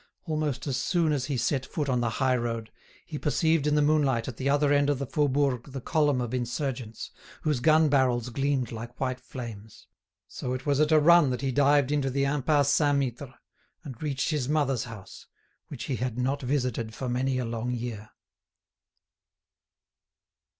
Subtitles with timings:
[0.25, 2.71] Almost as soon as he set foot on the high road,
[3.05, 6.33] he perceived in the moonlight at the other end of the Faubourg the column of
[6.33, 7.11] insurgents,
[7.43, 9.85] whose gun barrels gleamed like white flames.
[10.27, 13.35] So it was at a run that he dived into the Impasse Saint Mittre,
[13.83, 15.27] and reached his mother's house,
[15.67, 18.09] which he had not visited for many a long year.